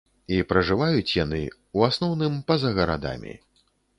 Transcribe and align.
І 0.35 0.37
пражываюць 0.53 1.15
яны, 1.23 1.41
у 1.79 1.85
асноўным, 1.89 2.39
па-за 2.49 2.73
гарадамі. 2.79 3.37